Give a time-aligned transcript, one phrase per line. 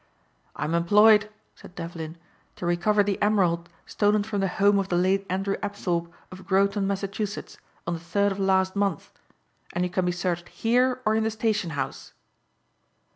[0.55, 2.17] "I'm employed," said Devlin,
[2.55, 6.87] "to recover the emerald stolen from the home of the late Andrew Apthorpe of Groton,
[6.87, 9.11] Massachusetts, on the third of last month,
[9.73, 12.13] and you can be searched here or in the station house."